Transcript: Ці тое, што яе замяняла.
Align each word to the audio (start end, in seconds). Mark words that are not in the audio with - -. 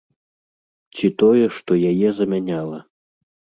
Ці 0.95 1.11
тое, 1.19 1.45
што 1.59 1.71
яе 1.93 2.09
замяняла. 2.23 2.83